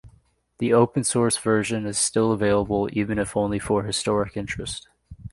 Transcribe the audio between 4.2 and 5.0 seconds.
interest.